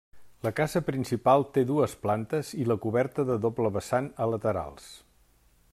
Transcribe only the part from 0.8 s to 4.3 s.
principal té dues plantes i la coberta de doble vessant a